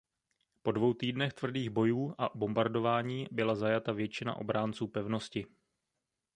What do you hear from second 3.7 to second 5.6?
většina obránců pevnosti.